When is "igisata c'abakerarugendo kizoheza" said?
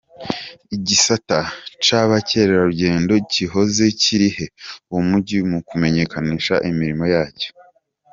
0.75-3.85